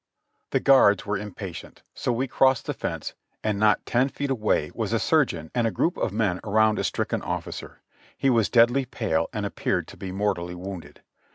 * 0.27 0.49
The 0.49 0.59
guards 0.59 1.05
were 1.05 1.15
impatient, 1.19 1.83
so 1.93 2.11
we 2.11 2.25
crossed 2.27 2.65
the 2.65 2.73
fence, 2.73 3.13
and 3.43 3.59
not 3.59 3.85
ten 3.85 4.09
feet 4.09 4.31
away 4.31 4.71
was 4.73 4.93
a 4.93 4.99
surgeon 4.99 5.51
and 5.53 5.67
a 5.67 5.69
group 5.69 5.95
of 5.95 6.11
men 6.11 6.39
around 6.43 6.79
a 6.79 6.83
stricken 6.83 7.21
officer; 7.21 7.83
he 8.17 8.31
was 8.31 8.49
deadly 8.49 8.85
pale 8.85 9.29
and 9.31 9.45
appeared 9.45 9.87
to 9.89 9.97
be 9.97 10.11
mortally 10.11 10.55
wounded. 10.55 11.03